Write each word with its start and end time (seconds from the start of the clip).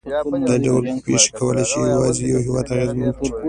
دا 0.47 0.55
ډول 0.65 0.85
پېښې 1.05 1.29
کولای 1.37 1.65
شي 1.71 1.79
یوازې 1.95 2.23
یو 2.31 2.39
هېواد 2.45 2.65
اغېزمن 2.73 3.09
کړي. 3.17 3.29